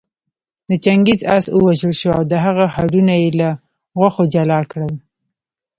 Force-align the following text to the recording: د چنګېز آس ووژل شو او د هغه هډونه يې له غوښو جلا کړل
د 0.69 0.71
چنګېز 0.83 1.21
آس 1.35 1.45
ووژل 1.51 1.93
شو 1.99 2.09
او 2.17 2.23
د 2.31 2.33
هغه 2.45 2.65
هډونه 2.75 3.13
يې 3.21 3.29
له 3.39 3.49
غوښو 3.99 4.23
جلا 4.33 4.59
کړل 4.71 4.93